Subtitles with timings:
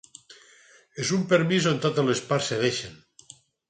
[1.03, 3.01] És un permís on totes les parts cedeixen.